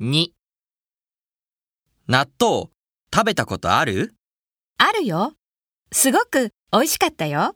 [0.00, 0.28] 2
[2.08, 2.70] 納豆
[3.14, 4.14] 食べたことある？
[4.78, 5.34] あるよ。
[5.92, 7.54] すごく美味しかったよ。